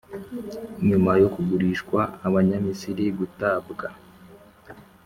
[0.87, 3.87] nyuma yo kugurishwa abanyamisiri, gutabwa